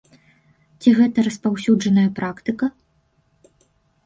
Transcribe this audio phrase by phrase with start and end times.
[0.85, 2.71] Ці гэта распаўсюджаная практыка?